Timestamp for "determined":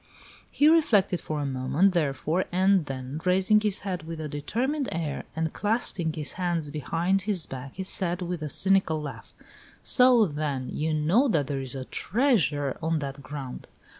4.27-4.89